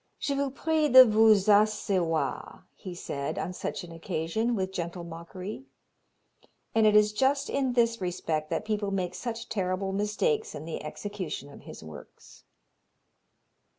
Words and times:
'Je 0.17 0.33
vous 0.33 0.49
prie 0.49 0.89
de 0.89 1.03
vous 1.05 1.47
asseoir,' 1.47 2.65
he 2.73 2.95
said, 2.95 3.37
on 3.37 3.53
such 3.53 3.83
an 3.83 3.91
occasion, 3.91 4.55
with 4.55 4.71
gentle 4.71 5.03
mockery. 5.03 5.65
And 6.73 6.87
it 6.87 6.95
is 6.95 7.13
just 7.13 7.51
in 7.51 7.73
this 7.73 8.01
respect 8.01 8.49
that 8.49 8.65
people 8.65 8.89
make 8.89 9.13
such 9.13 9.47
terrible 9.47 9.93
mistakes 9.93 10.55
in 10.55 10.65
the 10.65 10.83
execution 10.83 11.51
of 11.53 11.61
his 11.69 11.83
works." 11.83 12.45